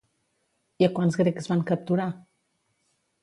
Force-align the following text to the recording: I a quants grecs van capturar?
I 0.83 0.85
a 0.85 0.89
quants 0.99 1.19
grecs 1.19 1.49
van 1.53 1.61
capturar? 1.71 2.09